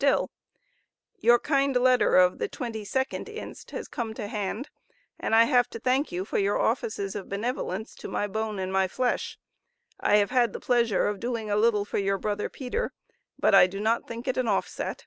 STILL: 0.00 0.30
Your 1.18 1.40
kind 1.40 1.74
letter 1.74 2.14
of 2.14 2.38
the 2.38 2.48
22d 2.48 3.28
inst 3.34 3.72
has 3.72 3.88
come 3.88 4.14
to 4.14 4.28
hand 4.28 4.70
and 5.18 5.34
I 5.34 5.42
have 5.46 5.68
to 5.70 5.80
thank 5.80 6.12
you 6.12 6.24
for 6.24 6.38
your 6.38 6.56
offices 6.56 7.16
of 7.16 7.28
benevolence 7.28 7.96
to 7.96 8.06
my 8.06 8.28
bone 8.28 8.60
and 8.60 8.72
my 8.72 8.86
flesh, 8.86 9.40
I 9.98 10.18
have 10.18 10.30
had 10.30 10.52
the 10.52 10.60
pleasure 10.60 11.08
of 11.08 11.18
doing 11.18 11.50
a 11.50 11.56
little 11.56 11.84
for 11.84 11.98
your 11.98 12.16
brother 12.16 12.48
Peter, 12.48 12.92
but 13.40 13.56
I 13.56 13.66
do 13.66 13.80
not 13.80 14.06
think 14.06 14.28
it 14.28 14.36
an 14.36 14.46
offset. 14.46 15.06